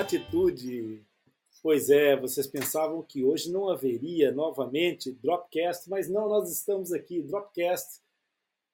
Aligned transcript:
a 0.00 0.04
mais 0.04 0.12
Lipcast 0.12 0.16
Latitude. 0.16 1.04
Pois 1.62 1.90
é, 1.90 2.16
vocês 2.16 2.46
pensavam 2.46 3.02
que 3.02 3.22
hoje 3.22 3.52
não 3.52 3.68
haveria 3.68 4.32
novamente 4.32 5.12
Dropcast, 5.12 5.90
mas 5.90 6.08
não, 6.08 6.26
nós 6.26 6.50
estamos 6.50 6.90
aqui, 6.90 7.20
Dropcast, 7.20 8.00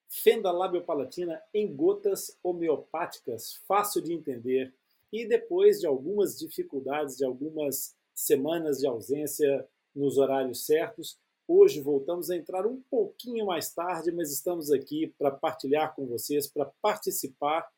fenda 0.08 0.52
labiopalatina 0.52 1.42
em 1.52 1.74
gotas 1.74 2.38
homeopáticas, 2.44 3.54
fácil 3.66 4.00
de 4.00 4.12
entender. 4.12 4.72
E 5.12 5.26
depois 5.26 5.80
de 5.80 5.86
algumas 5.86 6.38
dificuldades, 6.38 7.16
de 7.16 7.24
algumas 7.24 7.96
semanas 8.14 8.78
de 8.78 8.86
ausência 8.86 9.66
nos 9.94 10.18
horários 10.18 10.64
certos, 10.64 11.18
hoje 11.48 11.80
voltamos 11.80 12.30
a 12.30 12.36
entrar 12.36 12.66
um 12.66 12.80
pouquinho 12.88 13.46
mais 13.46 13.72
tarde, 13.74 14.12
mas 14.12 14.32
estamos 14.32 14.70
aqui 14.70 15.12
para 15.18 15.32
partilhar 15.32 15.94
com 15.96 16.06
vocês, 16.06 16.46
para 16.46 16.66
participar 16.80 17.68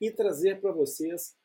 e 0.00 0.10
trazer 0.10 0.60
para 0.60 0.72
vocês 0.72 1.36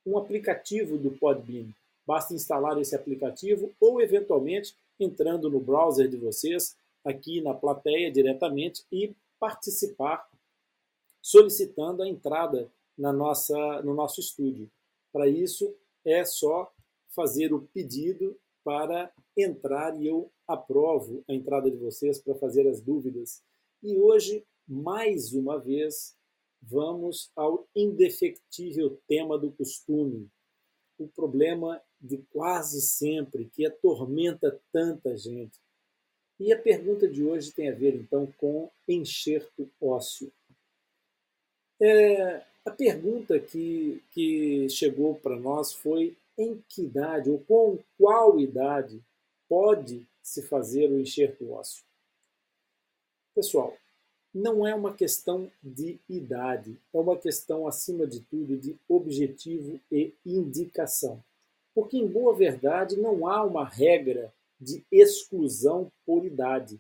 um 0.06 0.18
aplicativo 0.18 0.98
do 0.98 1.12
Podbean. 1.12 1.68
Basta 2.06 2.34
instalar 2.34 2.78
esse 2.80 2.94
aplicativo 2.96 3.74
ou, 3.80 4.02
eventualmente, 4.02 4.76
entrando 5.00 5.50
no 5.50 5.60
browser 5.60 6.10
de 6.10 6.18
vocês, 6.18 6.76
aqui 7.04 7.42
na 7.42 7.54
plateia 7.54 8.12
diretamente 8.12 8.84
e 8.92 9.14
participar, 9.40 10.28
solicitando 11.22 12.04
a 12.04 12.08
entrada 12.08 12.70
na 12.98 13.12
nossa, 13.12 13.82
no 13.82 13.94
nosso 13.94 14.20
estúdio. 14.20 14.70
Para 15.12 15.28
isso, 15.28 15.76
é 16.06 16.24
só 16.26 16.72
fazer 17.16 17.54
o 17.54 17.62
pedido 17.74 18.38
para 18.64 19.12
entrar 19.38 20.00
e 20.00 20.08
eu 20.08 20.32
aprovo 20.48 21.24
a 21.30 21.34
entrada 21.34 21.70
de 21.70 21.78
vocês 21.78 22.20
para 22.20 22.36
fazer 22.36 22.68
as 22.68 22.82
dúvidas. 22.82 23.42
E 23.82 23.98
hoje, 23.98 24.46
mais 24.68 25.34
uma 25.34 25.60
vez, 25.60 26.16
vamos 26.62 27.32
ao 27.36 27.68
indefectível 27.76 29.02
tema 29.08 29.38
do 29.38 29.52
costume, 29.52 30.30
o 30.98 31.08
problema 31.08 31.82
de 32.00 32.18
quase 32.32 32.82
sempre 32.82 33.50
que 33.50 33.66
atormenta 33.66 34.60
tanta 34.72 35.18
gente. 35.18 35.60
E 36.40 36.52
a 36.52 36.62
pergunta 36.62 37.08
de 37.08 37.24
hoje 37.24 37.52
tem 37.52 37.70
a 37.70 37.76
ver 37.76 37.96
então 37.96 38.32
com 38.38 38.72
enxerto 38.88 39.70
ósseo. 39.80 40.32
É, 41.82 42.46
a 42.66 42.72
pergunta 42.72 43.40
que, 43.40 44.02
que 44.12 44.70
chegou 44.70 45.16
para 45.16 45.36
nós 45.36 45.74
foi 45.74 46.16
em 46.38 46.64
que 46.70 46.84
idade 46.84 47.30
ou 47.30 47.40
com 47.40 47.78
qual 47.98 48.40
idade 48.40 49.02
pode 49.48 50.08
se 50.22 50.42
fazer 50.42 50.90
o 50.90 51.00
enxerto 51.00 51.52
ósseo? 51.52 51.84
Pessoal, 53.36 53.78
não 54.34 54.66
é 54.66 54.74
uma 54.74 54.94
questão 54.94 55.52
de 55.62 56.00
idade, 56.10 56.80
é 56.94 56.98
uma 56.98 57.18
questão, 57.18 57.68
acima 57.68 58.08
de 58.08 58.22
tudo, 58.22 58.58
de 58.58 58.76
objetivo 58.88 59.80
e 59.92 60.14
indicação. 60.26 61.24
Porque, 61.76 61.98
em 61.98 62.08
boa 62.08 62.34
verdade, 62.36 62.96
não 62.96 63.28
há 63.28 63.44
uma 63.44 63.68
regra 63.68 64.34
de 64.60 64.84
exclusão 64.92 65.92
por 66.06 66.26
idade. 66.26 66.80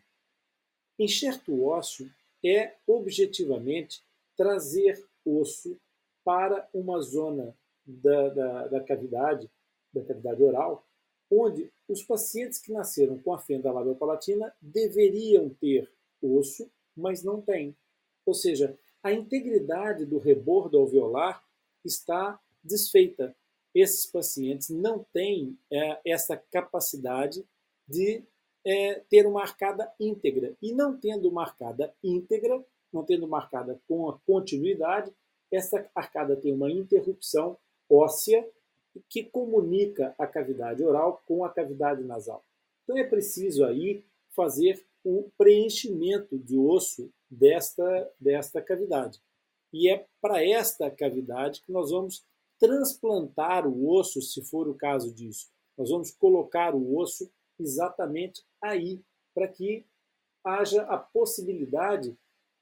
Enxerto 0.97 1.63
ósseo 1.63 2.09
é 2.43 2.75
objetivamente 2.88 4.03
trazer 4.35 5.03
osso 5.25 5.79
para 6.23 6.67
uma 6.73 7.01
zona 7.01 7.56
da, 7.85 8.29
da, 8.29 8.67
da 8.67 8.84
cavidade, 8.84 9.50
da 9.94 10.03
cavidade 10.03 10.41
oral, 10.41 10.85
onde 11.31 11.72
os 11.88 12.01
pacientes 12.03 12.59
que 12.59 12.72
nasceram 12.72 13.17
com 13.19 13.34
a 13.34 13.39
fenda 13.39 13.72
labiopalatina 13.72 14.53
deveriam 14.61 15.50
ter 15.50 15.91
osso, 16.22 16.69
mas 16.95 17.23
não 17.23 17.41
têm. 17.41 17.75
Ou 18.25 18.34
seja, 18.34 18.78
a 19.01 19.11
integridade 19.11 20.06
do 20.06 20.17
rebordo 20.17 20.78
alveolar 20.78 21.44
está 21.84 22.40
desfeita. 22.63 23.35
Esses 23.75 24.05
pacientes 24.05 24.69
não 24.69 25.05
têm 25.11 25.57
é, 25.72 26.00
essa 26.05 26.38
capacidade 26.38 27.45
de 27.88 28.23
é, 28.66 29.01
ter 29.09 29.25
uma 29.25 29.41
arcada 29.41 29.91
íntegra. 30.00 30.55
E 30.61 30.72
não 30.72 30.97
tendo 30.97 31.28
uma 31.28 31.44
arcada 31.44 31.94
íntegra, 32.01 32.63
não 32.93 33.03
tendo 33.03 33.27
marcada 33.27 33.79
com 33.87 34.09
a 34.09 34.17
continuidade, 34.25 35.11
essa 35.51 35.89
arcada 35.95 36.35
tem 36.35 36.53
uma 36.53 36.71
interrupção 36.71 37.57
óssea 37.89 38.47
que 39.09 39.23
comunica 39.23 40.13
a 40.17 40.27
cavidade 40.27 40.83
oral 40.83 41.21
com 41.27 41.43
a 41.43 41.49
cavidade 41.49 42.03
nasal. 42.03 42.43
Então 42.83 42.97
é 42.97 43.03
preciso 43.03 43.65
aí 43.65 44.03
fazer 44.35 44.85
o 45.03 45.29
preenchimento 45.37 46.37
de 46.37 46.57
osso 46.57 47.11
desta, 47.29 48.11
desta 48.19 48.61
cavidade. 48.61 49.19
E 49.71 49.89
é 49.89 50.05
para 50.21 50.45
esta 50.45 50.89
cavidade 50.89 51.61
que 51.61 51.71
nós 51.71 51.91
vamos 51.91 52.23
transplantar 52.59 53.67
o 53.67 53.89
osso, 53.89 54.21
se 54.21 54.41
for 54.43 54.67
o 54.67 54.75
caso 54.75 55.13
disso. 55.13 55.51
Nós 55.77 55.89
vamos 55.89 56.11
colocar 56.11 56.75
o 56.75 56.97
osso 56.97 57.29
exatamente 57.59 58.43
aí, 58.61 59.01
para 59.33 59.47
que 59.47 59.85
haja 60.43 60.83
a 60.83 60.97
possibilidade 60.97 62.15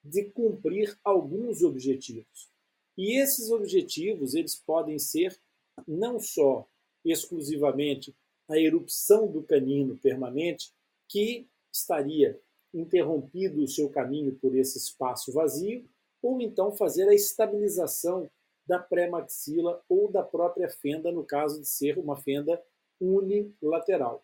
de 0.04 0.26
cumprir 0.26 0.98
alguns 1.04 1.62
objetivos. 1.62 2.50
E 2.98 3.20
esses 3.20 3.50
objetivos 3.52 4.36
eles 4.36 4.56
podem 4.56 4.98
ser 5.00 5.40
não 5.88 6.20
só 6.20 6.68
exclusivamente 7.04 8.16
a 8.50 8.60
erupção 8.60 9.28
do 9.28 9.42
canino 9.44 9.98
permanente, 9.98 10.72
que 11.08 11.48
estaria 11.72 12.40
interrompido 12.74 13.62
o 13.62 13.68
seu 13.68 13.90
caminho 13.90 14.36
por 14.36 14.56
esse 14.56 14.78
espaço 14.78 15.32
vazio, 15.32 15.88
ou 16.22 16.42
então 16.42 16.72
fazer 16.72 17.08
a 17.08 17.14
estabilização 17.14 18.30
da 18.66 18.80
pré-maxila 18.80 19.84
ou 19.90 20.10
da 20.10 20.24
própria 20.24 20.70
fenda, 20.70 21.12
no 21.12 21.26
caso 21.26 21.60
de 21.60 21.68
ser 21.68 21.98
uma 21.98 22.16
fenda 22.16 22.62
unilateral. 23.00 24.24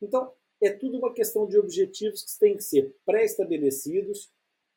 Então, 0.00 0.32
é 0.60 0.70
tudo 0.70 0.98
uma 0.98 1.12
questão 1.14 1.46
de 1.46 1.58
objetivos 1.58 2.22
que 2.22 2.38
têm 2.38 2.56
que 2.56 2.62
ser 2.62 2.94
pré-estabelecidos 3.06 4.30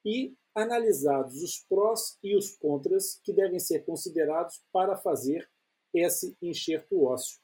e 0.06 0.34
analisados 0.56 1.42
os 1.42 1.60
prós 1.68 2.18
e 2.24 2.36
os 2.36 2.56
contras 2.56 3.20
que 3.24 3.34
devem 3.34 3.60
ser 3.60 3.84
considerados 3.86 4.62
para 4.72 4.96
fazer 4.96 5.50
esse 5.94 6.36
enxerto 6.42 7.04
ósseo. 7.04 7.40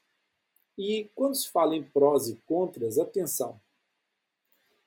E 0.78 1.10
quando 1.14 1.34
se 1.34 1.48
fala 1.48 1.76
em 1.76 1.82
prós 1.82 2.28
e 2.28 2.36
contras, 2.46 2.98
atenção, 2.98 3.60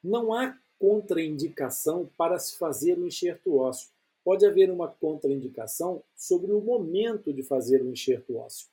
não 0.04 0.34
há 0.34 0.58
contraindicação 0.80 2.10
para 2.18 2.38
se 2.38 2.58
fazer 2.58 2.98
o 2.98 3.08
enxerto 3.08 3.56
ósseo. 3.58 3.90
Pode 4.24 4.46
haver 4.46 4.70
uma 4.70 4.88
contraindicação 4.88 6.04
sobre 6.16 6.52
o 6.52 6.62
momento 6.62 7.31
de 7.31 7.44
fazer 7.44 7.81
o 7.81 7.92
enxerto 7.92 8.38
ósseo. 8.38 8.68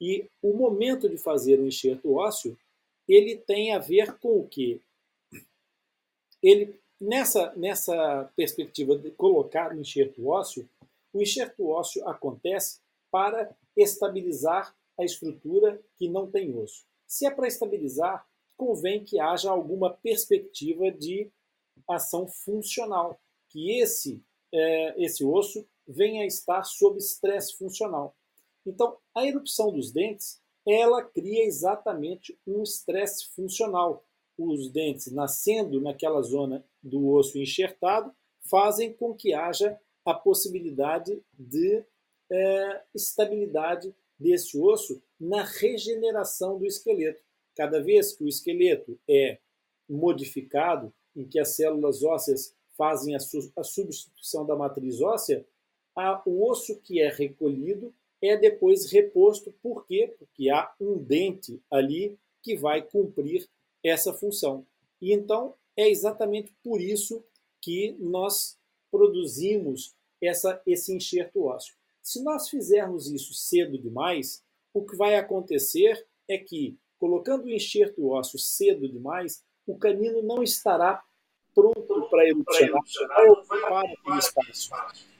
E 0.00 0.28
o 0.42 0.52
momento 0.52 1.08
de 1.08 1.16
fazer 1.16 1.58
o 1.58 1.66
enxerto 1.66 2.14
ósseo, 2.14 2.58
ele 3.08 3.36
tem 3.36 3.72
a 3.72 3.78
ver 3.78 4.18
com 4.18 4.38
o 4.38 4.46
que? 4.46 4.80
Ele 6.42 6.78
Nessa, 7.00 7.54
nessa 7.54 8.30
perspectiva 8.34 8.98
de 8.98 9.10
colocar 9.12 9.72
o 9.72 9.80
enxerto 9.80 10.26
ósseo, 10.26 10.68
o 11.12 11.22
enxerto 11.22 11.68
ósseo 11.68 12.06
acontece 12.08 12.80
para 13.10 13.54
estabilizar 13.76 14.74
a 14.98 15.04
estrutura 15.04 15.80
que 15.96 16.08
não 16.08 16.28
tem 16.28 16.56
osso. 16.56 16.84
Se 17.06 17.24
é 17.24 17.30
para 17.30 17.46
estabilizar, 17.46 18.26
convém 18.56 19.04
que 19.04 19.20
haja 19.20 19.50
alguma 19.50 19.94
perspectiva 19.94 20.90
de 20.90 21.30
ação 21.88 22.26
funcional, 22.26 23.20
que 23.48 23.80
esse, 23.80 24.20
é, 24.52 25.02
esse 25.02 25.24
osso 25.24 25.64
venha 25.86 26.24
a 26.24 26.26
estar 26.26 26.64
sob 26.64 26.98
estresse 26.98 27.56
funcional. 27.56 28.14
Então, 28.66 28.98
a 29.14 29.24
erupção 29.24 29.72
dos 29.72 29.92
dentes, 29.92 30.42
ela 30.66 31.02
cria 31.02 31.44
exatamente 31.44 32.38
um 32.46 32.62
estresse 32.62 33.28
funcional, 33.34 34.04
os 34.38 34.70
dentes 34.70 35.10
nascendo 35.10 35.80
naquela 35.80 36.22
zona 36.22 36.64
do 36.82 37.08
osso 37.08 37.38
enxertado 37.38 38.12
fazem 38.40 38.92
com 38.92 39.14
que 39.14 39.34
haja 39.34 39.78
a 40.04 40.14
possibilidade 40.14 41.20
de 41.38 41.84
é, 42.30 42.82
estabilidade 42.94 43.94
desse 44.18 44.58
osso 44.58 45.02
na 45.18 45.42
regeneração 45.42 46.58
do 46.58 46.66
esqueleto. 46.66 47.22
Cada 47.54 47.82
vez 47.82 48.14
que 48.14 48.24
o 48.24 48.28
esqueleto 48.28 48.98
é 49.08 49.38
modificado, 49.88 50.92
em 51.14 51.26
que 51.26 51.38
as 51.38 51.50
células 51.56 52.02
ósseas 52.02 52.54
fazem 52.76 53.14
a, 53.16 53.20
su 53.20 53.52
a 53.56 53.64
substituição 53.64 54.46
da 54.46 54.54
matriz 54.54 55.00
óssea, 55.00 55.44
a, 55.96 56.22
o 56.24 56.48
osso 56.48 56.78
que 56.80 57.00
é 57.00 57.08
recolhido 57.08 57.92
é 58.22 58.36
depois 58.36 58.90
reposto. 58.90 59.52
Por 59.60 59.84
quê? 59.86 60.14
Porque 60.18 60.48
há 60.48 60.72
um 60.80 60.96
dente 60.96 61.60
ali 61.70 62.16
que 62.42 62.56
vai 62.56 62.82
cumprir 62.82 63.48
essa 63.82 64.12
função. 64.12 64.66
E 65.00 65.12
então 65.12 65.54
é 65.76 65.88
exatamente 65.88 66.52
por 66.62 66.80
isso 66.80 67.22
que 67.60 67.96
nós 67.98 68.58
produzimos 68.90 69.94
essa, 70.20 70.60
esse 70.66 70.94
enxerto 70.94 71.44
ósseo. 71.44 71.74
Se 72.02 72.22
nós 72.22 72.48
fizermos 72.48 73.10
isso 73.10 73.34
cedo 73.34 73.78
demais, 73.78 74.42
o 74.72 74.84
que 74.84 74.96
vai 74.96 75.16
acontecer 75.16 76.06
é 76.26 76.38
que, 76.38 76.76
colocando 76.98 77.44
o 77.44 77.50
enxerto 77.50 78.08
ósseo 78.08 78.38
cedo 78.38 78.88
demais, 78.88 79.42
o 79.66 79.76
canino 79.76 80.22
não 80.22 80.42
estará 80.42 81.02
pronto 81.54 82.08
para 82.08 82.26
erupcionar, 82.26 82.82
vai 83.08 83.28
ocupar 83.28 83.84
aquele 83.84 84.18
espaço. 84.18 84.70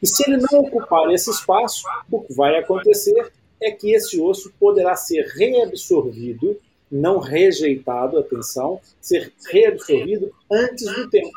E 0.01 0.07
se 0.07 0.31
ele 0.31 0.43
não 0.51 0.61
ocupar 0.61 1.11
esse 1.13 1.31
espaço, 1.31 1.83
o 2.11 2.21
que 2.23 2.33
vai 2.33 2.57
acontecer 2.57 3.33
é 3.61 3.71
que 3.73 3.93
esse 3.93 4.21
osso 4.21 4.53
poderá 4.59 4.95
ser 4.95 5.23
reabsorvido, 5.27 6.61
não 6.91 7.19
rejeitado, 7.19 8.19
atenção, 8.19 8.81
ser 9.01 9.33
reabsorvido 9.51 10.33
antes 10.51 10.87
do 10.95 11.09
tempo. 11.11 11.31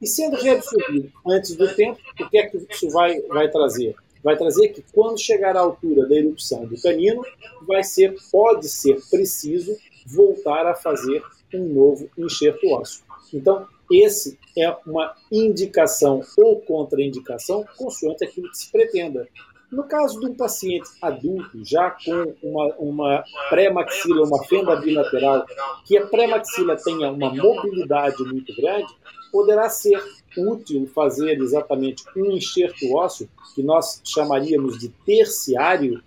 E 0.00 0.06
sendo 0.06 0.36
reabsorvido 0.36 1.12
antes 1.26 1.54
do 1.56 1.72
tempo, 1.74 1.98
o 2.20 2.28
que 2.28 2.38
é 2.38 2.46
que 2.46 2.58
isso 2.70 2.90
vai, 2.90 3.20
vai 3.22 3.50
trazer? 3.50 3.94
Vai 4.22 4.36
trazer 4.36 4.68
que 4.68 4.82
quando 4.92 5.20
chegar 5.20 5.56
à 5.56 5.60
altura 5.60 6.06
da 6.08 6.14
erupção 6.14 6.64
do 6.66 6.80
canino, 6.80 7.24
vai 7.66 7.84
ser, 7.84 8.16
pode 8.30 8.68
ser 8.68 8.98
preciso 9.10 9.76
voltar 10.06 10.66
a 10.66 10.74
fazer 10.74 11.22
um 11.52 11.68
novo 11.68 12.08
enxerto 12.16 12.66
ósseo. 12.68 13.04
Então, 13.32 13.66
esse 13.90 14.38
é 14.56 14.74
uma 14.86 15.14
indicação 15.30 16.22
ou 16.36 16.60
contraindicação 16.60 17.64
consoante 17.76 18.24
aquilo 18.24 18.50
que 18.50 18.58
se 18.58 18.70
pretenda. 18.70 19.28
No 19.74 19.82
caso 19.82 20.20
de 20.20 20.26
um 20.26 20.34
paciente 20.34 20.88
adulto, 21.02 21.64
já 21.64 21.90
com 21.90 22.32
uma, 22.40 22.74
uma 22.78 23.24
pré-maxila, 23.50 24.24
uma 24.24 24.44
fenda 24.44 24.76
bilateral, 24.76 25.44
que 25.84 25.98
a 25.98 26.06
pré-maxila 26.06 26.76
tenha 26.76 27.10
uma 27.10 27.34
mobilidade 27.34 28.22
muito 28.22 28.54
grande, 28.54 28.86
poderá 29.32 29.68
ser 29.68 30.00
útil 30.38 30.88
fazer 30.94 31.40
exatamente 31.40 32.04
um 32.16 32.30
enxerto 32.30 32.94
ósseo, 32.94 33.28
que 33.52 33.64
nós 33.64 34.00
chamaríamos 34.04 34.78
de 34.78 34.90
terciário, 35.04 36.00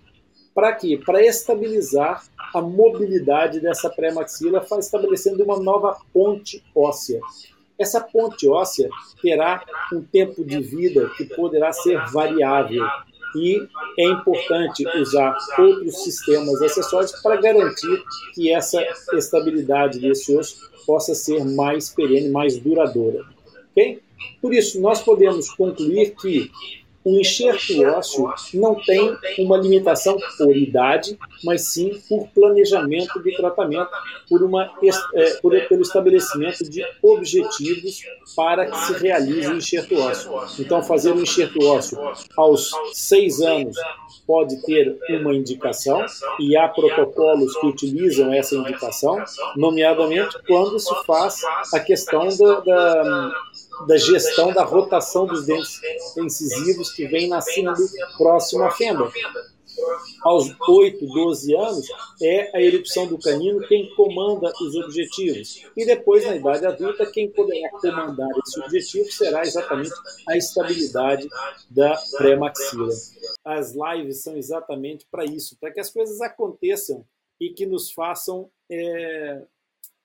para 0.54 0.72
quê? 0.72 0.98
Para 1.04 1.22
estabilizar 1.22 2.24
a 2.54 2.62
mobilidade 2.62 3.60
dessa 3.60 3.90
pré-maxila, 3.90 4.64
estabelecendo 4.78 5.44
uma 5.44 5.60
nova 5.60 5.98
ponte 6.10 6.64
óssea. 6.74 7.20
Essa 7.78 8.00
ponte 8.00 8.48
óssea 8.48 8.88
terá 9.20 9.62
um 9.92 10.00
tempo 10.00 10.42
de 10.42 10.58
vida 10.58 11.10
que 11.18 11.26
poderá 11.26 11.70
ser 11.70 12.02
variável 12.10 12.82
e 13.36 13.66
é 13.98 14.04
importante 14.04 14.86
usar 14.98 15.36
outros 15.58 16.02
sistemas 16.02 16.60
acessórios 16.62 17.12
para 17.22 17.40
garantir 17.40 18.02
que 18.34 18.52
essa 18.52 18.82
estabilidade 19.14 19.98
desse 19.98 20.36
osso 20.36 20.70
possa 20.86 21.14
ser 21.14 21.44
mais 21.44 21.90
perene, 21.90 22.30
mais 22.30 22.58
duradoura. 22.58 23.24
Okay? 23.72 24.00
Por 24.40 24.54
isso, 24.54 24.80
nós 24.80 25.02
podemos 25.02 25.50
concluir 25.50 26.14
que 26.16 26.50
o 27.08 27.18
enxerto 27.18 27.82
ósseo 27.84 28.30
não 28.52 28.74
tem 28.74 29.16
uma 29.38 29.56
limitação 29.56 30.18
por 30.36 30.54
idade, 30.54 31.18
mas 31.42 31.62
sim 31.62 31.98
por 32.06 32.28
planejamento 32.28 33.22
de 33.22 33.34
tratamento, 33.34 33.90
por, 34.28 34.42
uma, 34.42 34.70
é, 35.14 35.30
por, 35.40 35.58
pelo 35.68 35.82
estabelecimento 35.82 36.68
de 36.68 36.84
objetivos 37.02 38.02
para 38.36 38.66
que 38.66 38.76
se 38.76 38.92
realize 38.94 39.48
o 39.48 39.56
enxerto 39.56 39.98
ósseo. 39.98 40.32
Então, 40.58 40.82
fazer 40.82 41.12
um 41.12 41.22
enxerto 41.22 41.64
ósseo 41.64 41.98
aos 42.36 42.70
seis 42.92 43.40
anos 43.40 43.76
pode 44.26 44.60
ter 44.66 44.98
uma 45.08 45.34
indicação, 45.34 46.04
e 46.38 46.54
há 46.54 46.68
protocolos 46.68 47.56
que 47.56 47.66
utilizam 47.66 48.30
essa 48.30 48.54
indicação, 48.54 49.16
nomeadamente 49.56 50.36
quando 50.46 50.78
se 50.78 50.94
faz 51.06 51.40
a 51.72 51.80
questão 51.80 52.28
da, 52.36 52.60
da 52.60 53.32
da 53.86 53.96
gestão 53.96 54.52
da 54.52 54.64
rotação 54.64 55.26
dos 55.26 55.46
dentes 55.46 55.80
incisivos 56.16 56.92
que 56.92 57.06
vem 57.06 57.28
nascendo 57.28 57.74
próximo 58.16 58.64
à 58.64 58.70
fenda. 58.70 59.10
Aos 60.22 60.52
8, 60.68 61.06
12 61.06 61.54
anos, 61.54 61.86
é 62.20 62.56
a 62.56 62.60
erupção 62.60 63.06
do 63.06 63.18
canino 63.18 63.66
quem 63.68 63.88
comanda 63.94 64.52
os 64.60 64.74
objetivos. 64.74 65.64
E 65.76 65.86
depois, 65.86 66.24
na 66.26 66.36
idade 66.36 66.66
adulta, 66.66 67.10
quem 67.10 67.30
poderá 67.30 67.70
comandar 67.70 68.28
esse 68.44 68.60
objetivo 68.60 69.10
será 69.12 69.42
exatamente 69.42 69.92
a 70.28 70.36
estabilidade 70.36 71.28
da 71.70 71.96
pré-maxila. 72.16 72.88
As 73.44 73.72
lives 73.72 74.22
são 74.22 74.36
exatamente 74.36 75.06
para 75.10 75.24
isso, 75.24 75.56
para 75.60 75.72
que 75.72 75.80
as 75.80 75.90
coisas 75.90 76.20
aconteçam 76.20 77.04
e 77.40 77.50
que 77.50 77.64
nos 77.64 77.92
façam 77.92 78.50
é, 78.68 79.42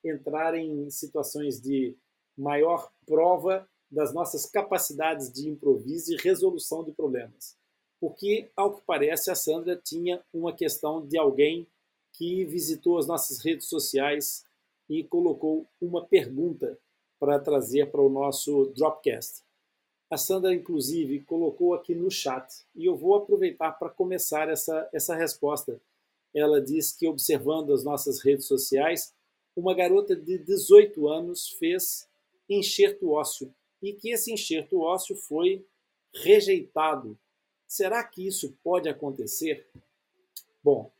entrar 0.04 0.54
em 0.54 0.88
situações 0.90 1.60
de 1.60 1.96
maior 2.36 2.90
prova 3.06 3.68
das 3.90 4.12
nossas 4.12 4.46
capacidades 4.46 5.32
de 5.32 5.48
improviso 5.48 6.12
e 6.12 6.16
resolução 6.16 6.82
de 6.82 6.92
problemas. 6.92 7.56
Porque, 8.00 8.50
ao 8.56 8.74
que 8.74 8.82
parece, 8.84 9.30
a 9.30 9.34
Sandra 9.34 9.76
tinha 9.76 10.22
uma 10.32 10.52
questão 10.52 11.06
de 11.06 11.16
alguém 11.16 11.66
que 12.12 12.44
visitou 12.44 12.98
as 12.98 13.06
nossas 13.06 13.44
redes 13.44 13.68
sociais 13.68 14.44
e 14.88 15.02
colocou 15.04 15.66
uma 15.80 16.04
pergunta 16.04 16.78
para 17.18 17.38
trazer 17.38 17.90
para 17.90 18.02
o 18.02 18.10
nosso 18.10 18.66
Dropcast. 18.76 19.42
A 20.10 20.16
Sandra, 20.16 20.54
inclusive, 20.54 21.20
colocou 21.20 21.74
aqui 21.74 21.94
no 21.94 22.10
chat 22.10 22.46
e 22.74 22.84
eu 22.84 22.96
vou 22.96 23.14
aproveitar 23.14 23.72
para 23.72 23.88
começar 23.88 24.48
essa, 24.48 24.88
essa 24.92 25.14
resposta. 25.14 25.80
Ela 26.34 26.60
diz 26.60 26.92
que, 26.92 27.08
observando 27.08 27.72
as 27.72 27.84
nossas 27.84 28.20
redes 28.20 28.46
sociais, 28.46 29.14
uma 29.56 29.74
garota 29.74 30.14
de 30.14 30.38
18 30.38 31.08
anos 31.08 31.48
fez 31.58 32.08
enxerto 32.48 33.10
ósseo 33.10 33.54
e 33.82 33.92
que 33.92 34.10
esse 34.10 34.32
enxerto 34.32 34.80
ósseo 34.80 35.16
foi 35.16 35.66
rejeitado. 36.12 37.18
Será 37.66 38.02
que 38.04 38.26
isso 38.26 38.56
pode 38.62 38.88
acontecer? 38.88 39.66
Bom, 40.62 40.90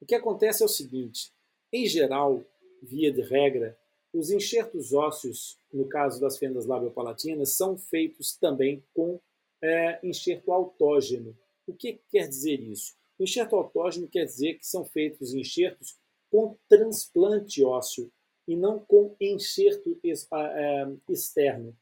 o 0.00 0.06
que 0.06 0.14
acontece 0.14 0.62
é 0.62 0.66
o 0.66 0.68
seguinte: 0.68 1.32
em 1.72 1.86
geral, 1.86 2.44
via 2.82 3.12
de 3.12 3.20
regra, 3.20 3.78
os 4.12 4.30
enxertos 4.30 4.92
ósseos, 4.92 5.58
no 5.72 5.86
caso 5.88 6.20
das 6.20 6.38
fendas 6.38 6.66
labiopalatinas, 6.66 7.50
são 7.50 7.76
feitos 7.76 8.34
também 8.36 8.82
com 8.94 9.20
é, 9.62 10.00
enxerto 10.02 10.52
autógeno. 10.52 11.36
O 11.66 11.72
que 11.72 12.00
quer 12.10 12.26
dizer 12.26 12.60
isso? 12.60 12.94
O 13.18 13.22
enxerto 13.22 13.54
autógeno 13.54 14.08
quer 14.08 14.24
dizer 14.24 14.54
que 14.54 14.66
são 14.66 14.84
feitos 14.84 15.34
enxertos 15.34 15.98
com 16.30 16.56
transplante 16.68 17.62
ósseo 17.62 18.10
e 18.50 18.56
não 18.56 18.80
com 18.80 19.14
enxerto 19.20 19.96
é, 20.04 20.92
externo. 21.08 21.72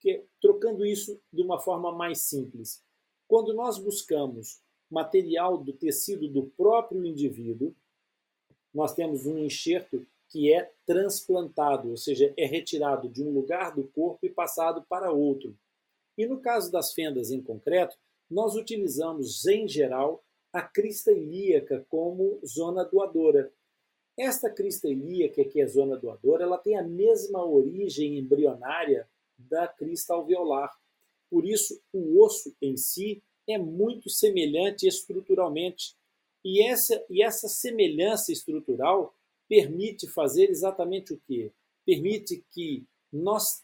Que, 0.00 0.24
trocando 0.40 0.86
isso 0.86 1.20
de 1.30 1.42
uma 1.42 1.58
forma 1.60 1.92
mais 1.92 2.20
simples. 2.20 2.82
Quando 3.28 3.52
nós 3.52 3.76
buscamos 3.76 4.62
material 4.90 5.58
do 5.58 5.74
tecido 5.74 6.26
do 6.26 6.44
próprio 6.56 7.04
indivíduo, 7.04 7.74
nós 8.72 8.94
temos 8.94 9.26
um 9.26 9.36
enxerto 9.36 10.06
que 10.30 10.50
é 10.50 10.72
transplantado, 10.86 11.90
ou 11.90 11.98
seja, 11.98 12.32
é 12.34 12.46
retirado 12.46 13.10
de 13.10 13.22
um 13.22 13.30
lugar 13.30 13.74
do 13.74 13.86
corpo 13.88 14.24
e 14.24 14.30
passado 14.30 14.86
para 14.88 15.12
outro. 15.12 15.54
E 16.16 16.24
no 16.24 16.40
caso 16.40 16.72
das 16.72 16.94
fendas 16.94 17.30
em 17.30 17.42
concreto, 17.42 17.94
nós 18.30 18.54
utilizamos, 18.54 19.44
em 19.44 19.68
geral, 19.68 20.24
a 20.50 20.62
crista 20.62 21.12
ilíaca 21.12 21.84
como 21.90 22.40
zona 22.42 22.84
doadora, 22.84 23.52
esta 24.16 24.50
crista 24.50 24.88
ilíaca, 24.88 25.44
que 25.44 25.60
é 25.60 25.66
zona 25.66 25.96
doadora, 25.96 26.44
ela 26.44 26.58
tem 26.58 26.76
a 26.76 26.82
mesma 26.82 27.44
origem 27.44 28.18
embrionária 28.18 29.08
da 29.36 29.68
crista 29.68 30.14
alveolar. 30.14 30.74
Por 31.28 31.44
isso, 31.44 31.80
o 31.92 32.22
osso 32.24 32.54
em 32.62 32.76
si 32.76 33.22
é 33.46 33.58
muito 33.58 34.08
semelhante 34.08 34.86
estruturalmente. 34.86 35.94
E 36.44 36.62
essa, 36.62 37.04
e 37.10 37.22
essa 37.22 37.48
semelhança 37.48 38.32
estrutural 38.32 39.14
permite 39.48 40.06
fazer 40.06 40.48
exatamente 40.48 41.12
o 41.12 41.20
quê? 41.26 41.52
Permite 41.84 42.44
que 42.50 42.86
nós, 43.12 43.62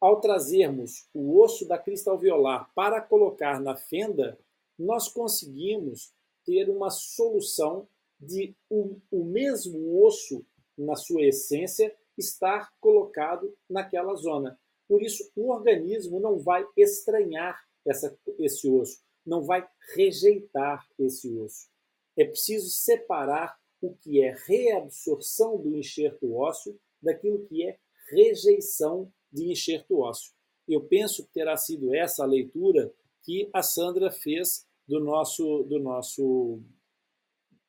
ao 0.00 0.20
trazermos 0.20 1.06
o 1.12 1.40
osso 1.40 1.66
da 1.66 1.78
crista 1.78 2.10
alveolar 2.10 2.70
para 2.74 3.00
colocar 3.00 3.60
na 3.60 3.76
fenda, 3.76 4.38
nós 4.78 5.08
conseguimos 5.08 6.12
ter 6.44 6.68
uma 6.68 6.90
solução 6.90 7.86
de 8.20 8.54
o, 8.70 8.96
o 9.10 9.24
mesmo 9.24 10.04
osso, 10.04 10.44
na 10.76 10.96
sua 10.96 11.24
essência, 11.24 11.94
estar 12.16 12.72
colocado 12.80 13.52
naquela 13.68 14.14
zona. 14.14 14.58
Por 14.88 15.02
isso, 15.02 15.30
o 15.34 15.50
organismo 15.50 16.20
não 16.20 16.38
vai 16.38 16.66
estranhar 16.76 17.58
essa, 17.86 18.16
esse 18.38 18.68
osso, 18.68 19.02
não 19.24 19.42
vai 19.42 19.66
rejeitar 19.94 20.86
esse 20.98 21.28
osso. 21.38 21.68
é 22.16 22.24
preciso 22.24 22.70
separar 22.70 23.58
o 23.80 23.94
que 23.94 24.22
é 24.22 24.34
reabsorção 24.46 25.58
do 25.58 25.76
enxerto 25.76 26.34
ósseo 26.34 26.78
daquilo 27.02 27.44
que 27.46 27.66
é 27.66 27.78
rejeição 28.10 29.12
de 29.32 29.50
enxerto 29.50 29.98
ósseo. 29.98 30.32
Eu 30.66 30.82
penso 30.82 31.24
que 31.24 31.32
terá 31.32 31.56
sido 31.56 31.94
essa 31.94 32.22
a 32.22 32.26
leitura 32.26 32.92
que 33.22 33.50
a 33.52 33.62
Sandra 33.62 34.10
fez 34.10 34.66
do 34.86 35.00
nosso 35.00 35.64
do 35.64 35.78
nosso 35.78 36.60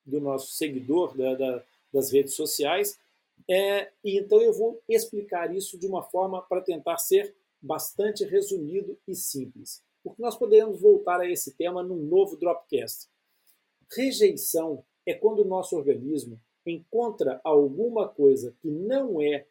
do 0.06 0.20
nosso 0.22 0.54
seguidor 0.54 1.16
da, 1.18 1.36
da, 1.36 1.64
das 1.92 2.12
redes 2.12 2.36
sociais. 2.36 3.00
É, 3.50 3.92
e 4.04 4.18
então 4.18 4.42
eu 4.42 4.54
vou 4.54 4.82
explicar 4.88 5.54
isso 5.56 5.78
de 5.78 5.88
uma 5.88 6.04
forma 6.04 6.42
para 6.42 6.62
tentar 6.62 6.98
ser 6.98 7.36
bastante 7.62 8.24
resumido 8.24 8.98
e 9.08 9.16
simples, 9.16 9.84
porque 10.04 10.22
nós 10.22 10.38
podemos 10.38 10.80
voltar 10.80 11.20
a 11.20 11.30
esse 11.30 11.52
tema 11.56 11.84
num 11.84 12.04
novo 12.04 12.38
Dropcast. 12.38 13.08
Rejeição 13.92 14.84
é 15.06 15.14
quando 15.14 15.40
o 15.40 15.48
nosso 15.48 15.76
organismo 15.76 16.40
encontra 16.66 17.40
alguma 17.44 18.08
coisa 18.08 18.56
que 18.62 18.70
não 18.70 19.22
é 19.22 19.46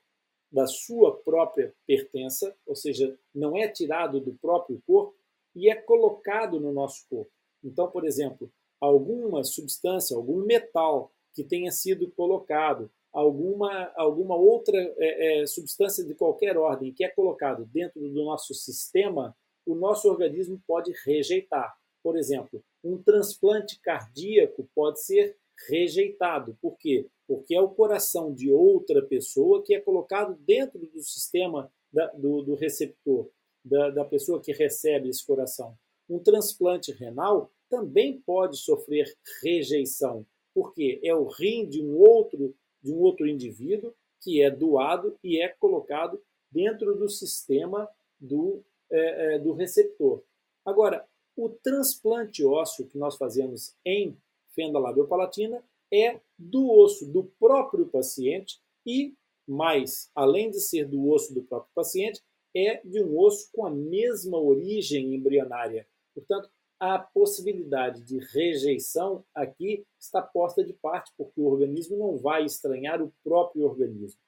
da 0.50 0.66
sua 0.66 1.16
própria 1.16 1.74
pertença, 1.86 2.56
ou 2.66 2.76
seja, 2.76 3.16
não 3.34 3.56
é 3.56 3.68
tirado 3.68 4.20
do 4.20 4.34
próprio 4.34 4.80
corpo 4.86 5.16
e 5.54 5.68
é 5.68 5.74
colocado 5.74 6.60
no 6.60 6.72
nosso 6.72 7.06
corpo. 7.08 7.30
Então, 7.62 7.90
por 7.90 8.04
exemplo, 8.04 8.50
alguma 8.84 9.42
substância, 9.44 10.16
algum 10.16 10.44
metal 10.44 11.12
que 11.34 11.42
tenha 11.42 11.70
sido 11.70 12.10
colocado, 12.10 12.90
alguma, 13.12 13.92
alguma 13.96 14.36
outra 14.36 14.76
é, 14.98 15.42
é, 15.42 15.46
substância 15.46 16.04
de 16.04 16.14
qualquer 16.14 16.56
ordem 16.56 16.92
que 16.92 17.04
é 17.04 17.08
colocado 17.08 17.64
dentro 17.66 18.00
do 18.00 18.24
nosso 18.24 18.54
sistema, 18.54 19.36
o 19.66 19.74
nosso 19.74 20.08
organismo 20.08 20.60
pode 20.66 20.92
rejeitar. 21.04 21.74
Por 22.02 22.18
exemplo, 22.18 22.62
um 22.82 23.02
transplante 23.02 23.80
cardíaco 23.80 24.68
pode 24.74 25.02
ser 25.02 25.36
rejeitado. 25.68 26.56
Por 26.60 26.76
quê? 26.76 27.06
Porque 27.26 27.54
é 27.54 27.60
o 27.60 27.70
coração 27.70 28.34
de 28.34 28.52
outra 28.52 29.02
pessoa 29.02 29.62
que 29.62 29.74
é 29.74 29.80
colocado 29.80 30.36
dentro 30.40 30.78
do 30.78 31.00
sistema 31.00 31.72
da, 31.90 32.08
do, 32.08 32.42
do, 32.42 32.54
receptor, 32.54 33.30
da, 33.64 33.90
da 33.90 34.04
pessoa 34.04 34.40
que 34.40 34.52
recebe 34.52 35.08
esse 35.08 35.24
coração. 35.24 35.74
Um 36.08 36.18
transplante 36.18 36.92
renal 36.92 37.50
também 37.74 38.20
pode 38.20 38.56
sofrer 38.56 39.12
rejeição, 39.42 40.24
porque 40.54 41.00
é 41.02 41.12
o 41.12 41.26
rim 41.26 41.68
de 41.68 41.82
um 41.82 41.96
outro 41.98 42.54
de 42.80 42.92
um 42.92 43.00
outro 43.00 43.26
indivíduo 43.26 43.94
que 44.20 44.42
é 44.42 44.50
doado 44.50 45.18
e 45.24 45.40
é 45.40 45.48
colocado 45.48 46.22
dentro 46.52 46.94
do 46.94 47.08
sistema 47.08 47.88
do, 48.20 48.62
é, 48.92 49.36
é, 49.36 49.38
do 49.38 49.54
receptor. 49.54 50.22
Agora, 50.64 51.08
o 51.34 51.48
transplante 51.48 52.44
ósseo 52.44 52.86
que 52.86 52.98
nós 52.98 53.16
fazemos 53.16 53.74
em 53.84 54.16
fenda 54.50 54.78
labiopalatina 54.78 55.64
é 55.92 56.20
do 56.38 56.70
osso 56.70 57.10
do 57.10 57.24
próprio 57.38 57.86
paciente 57.86 58.60
e 58.86 59.14
mais, 59.48 60.10
além 60.14 60.50
de 60.50 60.60
ser 60.60 60.86
do 60.86 61.08
osso 61.08 61.34
do 61.34 61.42
próprio 61.42 61.72
paciente, 61.74 62.22
é 62.54 62.82
de 62.84 63.02
um 63.02 63.18
osso 63.18 63.50
com 63.52 63.66
a 63.66 63.70
mesma 63.70 64.38
origem 64.38 65.14
embrionária. 65.14 65.86
Portanto, 66.14 66.50
a 66.84 66.98
possibilidade 66.98 68.02
de 68.02 68.18
rejeição 68.18 69.24
aqui 69.34 69.86
está 69.98 70.20
posta 70.20 70.62
de 70.62 70.74
parte, 70.74 71.10
porque 71.16 71.40
o 71.40 71.46
organismo 71.46 71.96
não 71.96 72.18
vai 72.18 72.44
estranhar 72.44 73.00
o 73.00 73.10
próprio 73.24 73.64
organismo. 73.64 74.20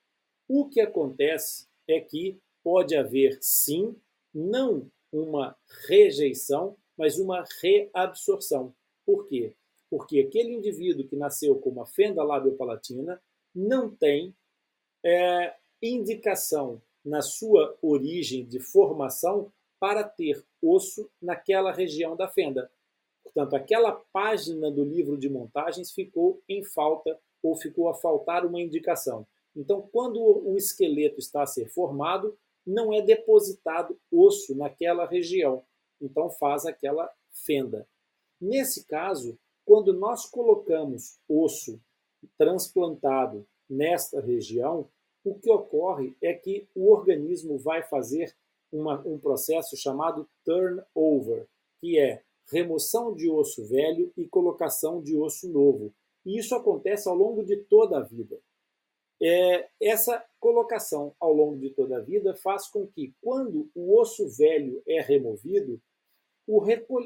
O 0.49 0.67
que 0.67 0.81
acontece 0.81 1.69
é 1.87 2.01
que 2.01 2.41
pode 2.65 2.97
haver, 2.97 3.37
sim, 3.43 3.95
não 4.33 4.91
uma 5.13 5.55
rejeição, 5.87 6.79
mas 6.97 7.19
uma 7.19 7.45
reabsorção. 7.61 8.75
Por 9.05 9.27
quê? 9.27 9.55
Porque 9.91 10.21
aquele 10.21 10.55
indivíduo 10.55 11.07
que 11.07 11.15
nasceu 11.15 11.57
com 11.57 11.69
uma 11.69 11.85
fenda 11.85 12.25
labiopalatina 12.25 13.21
não 13.55 13.95
tem 13.95 14.35
é, 15.05 15.55
indicação 15.83 16.81
na 17.05 17.21
sua 17.21 17.77
origem 17.83 18.47
de 18.47 18.61
formação 18.61 19.53
para 19.79 20.05
ter 20.05 20.45
osso 20.63 21.11
naquela 21.21 21.73
região 21.73 22.17
da 22.17 22.29
fenda. 22.29 22.71
Portanto, 23.23 23.55
aquela 23.55 23.93
página 23.93 24.71
do 24.71 24.85
livro 24.85 25.19
de 25.19 25.29
montagens 25.29 25.93
ficou 25.93 26.43
em 26.49 26.65
falta 26.65 27.19
ou 27.43 27.57
ficou 27.57 27.89
a 27.89 27.95
faltar 27.95 28.47
uma 28.47 28.61
indicação. 28.61 29.27
Então, 29.55 29.83
quando 29.93 30.21
o 30.21 30.57
esqueleto 30.57 31.19
está 31.19 31.43
a 31.43 31.47
ser 31.47 31.69
formado, 31.69 32.37
não 32.67 32.93
é 32.93 33.01
depositado 33.01 33.99
osso 34.11 34.55
naquela 34.55 35.07
região. 35.07 35.65
Então, 36.01 36.31
faz 36.31 36.67
aquela 36.67 37.11
fenda. 37.31 37.87
Nesse 38.41 38.87
caso, 38.87 39.39
quando 39.65 39.93
nós 39.93 40.27
colocamos 40.27 41.19
osso 41.29 41.81
transplantado 42.39 43.47
nesta 43.69 44.21
região, 44.21 44.89
o 45.25 45.35
que 45.35 45.51
ocorre 45.51 46.17
é 46.23 46.33
que 46.33 46.69
o 46.75 46.91
organismo 46.91 47.59
vai 47.59 47.83
fazer 47.83 48.35
uma, 48.73 49.01
um 49.07 49.19
processo 49.19 49.77
chamado 49.77 50.29
turnover, 50.45 51.47
que 51.81 51.99
é 51.99 52.23
remoção 52.51 53.15
de 53.15 53.29
osso 53.29 53.65
velho 53.67 54.13
e 54.17 54.27
colocação 54.27 55.03
de 55.03 55.17
osso 55.17 55.49
novo. 55.49 55.93
E 56.25 56.39
isso 56.39 56.55
acontece 56.55 57.09
ao 57.09 57.15
longo 57.15 57.45
de 57.45 57.57
toda 57.57 57.99
a 57.99 58.03
vida. 58.03 58.39
É, 59.21 59.69
essa 59.81 60.23
colocação 60.39 61.15
ao 61.19 61.33
longo 61.33 61.59
de 61.59 61.71
toda 61.71 61.97
a 61.97 62.03
vida 62.03 62.35
faz 62.35 62.69
com 62.69 62.87
que, 62.87 63.15
quando 63.23 63.71
o 63.75 63.99
osso 63.99 64.29
velho 64.29 64.83
é 64.87 65.01
removido, 65.01 65.81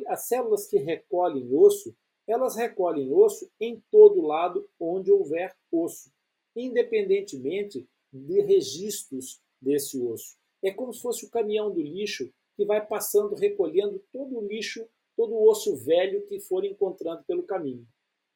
as 0.08 0.26
células 0.26 0.66
que 0.66 0.76
recolhem 0.76 1.54
osso, 1.54 1.94
elas 2.26 2.56
recolhem 2.56 3.12
osso 3.12 3.50
em 3.60 3.82
todo 3.90 4.20
lado 4.20 4.68
onde 4.78 5.10
houver 5.10 5.56
osso, 5.70 6.12
independentemente 6.54 7.88
de 8.12 8.40
registros 8.40 9.40
desse 9.60 10.00
osso. 10.00 10.39
É 10.62 10.70
como 10.70 10.92
se 10.92 11.00
fosse 11.00 11.24
o 11.24 11.30
caminhão 11.30 11.70
do 11.70 11.80
lixo 11.80 12.30
que 12.56 12.64
vai 12.64 12.84
passando, 12.84 13.34
recolhendo 13.34 14.02
todo 14.12 14.38
o 14.38 14.46
lixo, 14.46 14.86
todo 15.16 15.34
o 15.34 15.48
osso 15.48 15.76
velho 15.76 16.26
que 16.26 16.40
for 16.40 16.64
encontrando 16.64 17.24
pelo 17.24 17.42
caminho. 17.42 17.86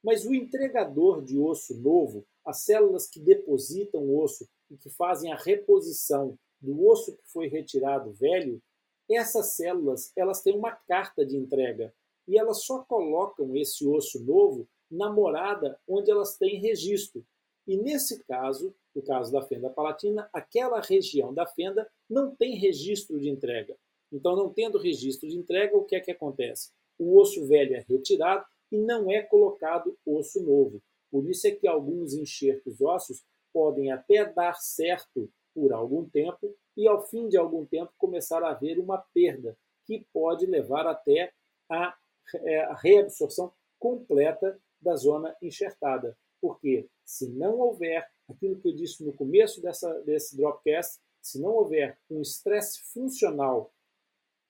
Mas 0.02 0.24
o 0.24 0.34
entregador 0.34 1.22
de 1.22 1.38
osso 1.38 1.74
novo, 1.78 2.26
as 2.44 2.64
células 2.64 3.06
que 3.06 3.20
depositam 3.20 4.14
osso 4.14 4.48
e 4.70 4.76
que 4.76 4.90
fazem 4.90 5.32
a 5.32 5.36
reposição 5.36 6.38
do 6.60 6.86
osso 6.86 7.16
que 7.16 7.26
foi 7.26 7.48
retirado 7.48 8.12
velho, 8.12 8.62
essas 9.10 9.56
células 9.56 10.12
elas 10.16 10.42
têm 10.42 10.56
uma 10.56 10.72
carta 10.72 11.24
de 11.24 11.36
entrega 11.36 11.94
e 12.26 12.38
elas 12.38 12.64
só 12.64 12.82
colocam 12.82 13.54
esse 13.56 13.86
osso 13.86 14.22
novo 14.24 14.66
na 14.90 15.12
morada 15.12 15.78
onde 15.86 16.10
elas 16.10 16.36
têm 16.36 16.60
registro. 16.60 17.24
E 17.66 17.76
nesse 17.76 18.22
caso, 18.24 18.74
no 18.94 19.02
caso 19.02 19.32
da 19.32 19.42
fenda 19.42 19.68
palatina, 19.68 20.28
aquela 20.32 20.80
região 20.80 21.34
da 21.34 21.46
fenda 21.46 21.90
não 22.08 22.34
tem 22.34 22.56
registro 22.56 23.18
de 23.18 23.28
entrega. 23.28 23.76
Então, 24.12 24.36
não 24.36 24.52
tendo 24.52 24.78
registro 24.78 25.28
de 25.28 25.36
entrega, 25.36 25.76
o 25.76 25.84
que 25.84 25.96
é 25.96 26.00
que 26.00 26.12
acontece? 26.12 26.70
O 26.98 27.18
osso 27.18 27.46
velho 27.46 27.74
é 27.74 27.84
retirado 27.88 28.44
e 28.70 28.78
não 28.78 29.10
é 29.10 29.22
colocado 29.22 29.98
osso 30.06 30.42
novo. 30.42 30.80
Por 31.10 31.28
isso 31.28 31.46
é 31.46 31.50
que 31.50 31.66
alguns 31.66 32.14
enxertos 32.14 32.80
ósseos 32.80 33.24
podem 33.52 33.90
até 33.90 34.24
dar 34.24 34.54
certo 34.54 35.30
por 35.54 35.72
algum 35.72 36.08
tempo 36.08 36.54
e, 36.76 36.86
ao 36.88 37.06
fim 37.06 37.28
de 37.28 37.36
algum 37.36 37.64
tempo, 37.64 37.92
começar 37.96 38.42
a 38.42 38.50
haver 38.50 38.78
uma 38.78 38.98
perda, 39.12 39.56
que 39.84 40.06
pode 40.12 40.46
levar 40.46 40.86
até 40.86 41.32
a, 41.70 41.96
é, 42.34 42.68
reabsorção 42.76 43.52
completa 43.78 44.58
da 44.80 44.96
zona 44.96 45.36
enxertada. 45.40 46.16
Porque 46.40 46.88
se 47.04 47.28
não 47.30 47.58
houver 47.60 48.08
aquilo 48.28 48.56
que 48.56 48.68
eu 48.68 48.74
disse 48.74 49.04
no 49.04 49.12
começo 49.12 49.60
dessa, 49.60 49.92
desse 50.00 50.36
Dropcast, 50.36 51.00
se 51.20 51.40
não 51.40 51.50
houver 51.50 51.98
um 52.10 52.20
estresse 52.20 52.80
funcional 52.92 53.72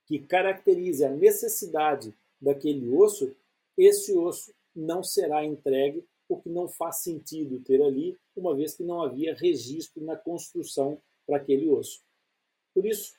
que 0.07 0.19
caracterize 0.19 1.05
a 1.05 1.11
necessidade 1.11 2.15
daquele 2.41 2.91
osso, 2.95 3.35
esse 3.77 4.17
osso 4.17 4.55
não 4.75 5.03
será 5.03 5.45
entregue 5.45 6.05
porque 6.29 6.49
não 6.49 6.69
faz 6.69 6.97
sentido 6.97 7.61
ter 7.61 7.83
ali, 7.83 8.19
uma 8.35 8.55
vez 8.55 8.75
que 8.75 8.83
não 8.83 9.03
havia 9.03 9.35
registro 9.35 10.03
na 10.03 10.17
construção 10.17 10.99
para 11.27 11.37
aquele 11.37 11.69
osso. 11.69 12.03
Por 12.75 12.85
isso, 12.85 13.15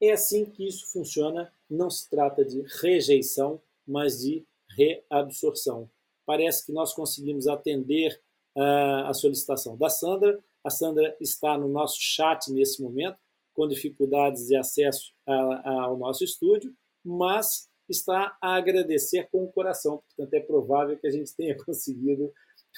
é 0.00 0.12
assim 0.12 0.44
que 0.44 0.66
isso 0.66 0.86
funciona, 0.86 1.52
não 1.68 1.90
se 1.90 2.08
trata 2.08 2.44
de 2.44 2.62
rejeição, 2.80 3.60
mas 3.86 4.20
de 4.20 4.44
reabsorção. 4.70 5.90
Parece 6.24 6.64
que 6.64 6.72
nós 6.72 6.94
conseguimos 6.94 7.46
atender 7.46 8.20
a 8.56 9.12
solicitação 9.12 9.76
da 9.76 9.88
Sandra, 9.88 10.38
a 10.62 10.70
Sandra 10.70 11.16
está 11.20 11.58
no 11.58 11.68
nosso 11.68 11.96
chat 12.00 12.52
nesse 12.52 12.82
momento, 12.82 13.18
com 13.52 13.68
dificuldades 13.68 14.46
de 14.46 14.56
acesso 14.56 15.12
ao 15.26 15.96
nosso 15.96 16.24
estúdio, 16.24 16.74
mas 17.04 17.68
está 17.88 18.36
a 18.40 18.54
agradecer 18.54 19.28
com 19.30 19.44
o 19.44 19.52
coração. 19.52 20.02
Portanto, 20.08 20.34
é 20.34 20.40
provável 20.40 20.98
que 20.98 21.06
a 21.06 21.10
gente 21.10 21.34
tenha 21.36 21.56
conseguido 21.64 22.32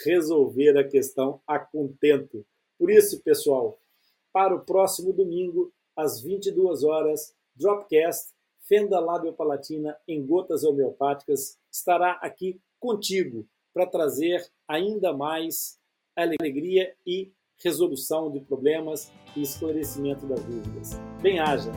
resolver 0.05 0.77
a 0.77 0.87
questão 0.87 1.41
a 1.47 1.59
contento. 1.59 2.45
Por 2.79 2.91
isso, 2.91 3.23
pessoal, 3.23 3.79
para 4.33 4.55
o 4.55 4.65
próximo 4.65 5.13
domingo, 5.13 5.73
às 5.97 6.21
22 6.21 6.85
horas, 6.85 7.35
Dropcast, 7.55 8.35
Fenda 8.69 9.01
Lábio 9.01 9.33
Palatina 9.33 9.97
em 10.07 10.27
Gotas 10.27 10.65
Homeopáticas, 10.65 11.57
estará 11.73 12.13
aqui 12.21 12.61
contigo 12.79 13.47
para 13.77 13.87
trazer 13.87 14.43
ainda 14.67 15.15
mais 15.15 15.79
alegria 16.17 16.95
e 17.07 17.31
resolução 17.63 18.33
de 18.33 18.41
problemas 18.41 19.13
e 19.37 19.43
esclarecimento 19.43 20.27
das 20.27 20.43
dúvidas. 20.45 20.99
Bem-haja! 21.21 21.71